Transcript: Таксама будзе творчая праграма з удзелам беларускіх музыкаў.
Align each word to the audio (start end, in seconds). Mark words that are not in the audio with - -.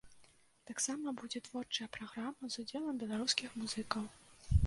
Таксама 0.69 1.11
будзе 1.19 1.41
творчая 1.49 1.87
праграма 1.97 2.51
з 2.55 2.65
удзелам 2.65 2.95
беларускіх 3.05 3.49
музыкаў. 3.65 4.03